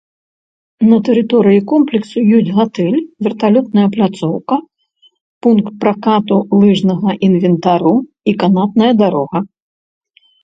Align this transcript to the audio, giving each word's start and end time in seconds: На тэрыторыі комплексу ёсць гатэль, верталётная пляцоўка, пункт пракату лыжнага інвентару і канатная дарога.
На 0.91 0.97
тэрыторыі 1.07 1.59
комплексу 1.71 2.17
ёсць 2.37 2.49
гатэль, 2.59 2.97
верталётная 3.27 3.83
пляцоўка, 3.95 4.57
пункт 5.47 5.69
пракату 5.83 6.37
лыжнага 6.61 7.09
інвентару 7.27 7.93
і 8.33 8.37
канатная 8.45 8.89
дарога. 9.03 9.37